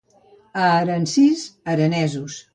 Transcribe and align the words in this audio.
A 0.61 0.63
Aransís, 0.79 1.39
aranesos. 1.77 2.33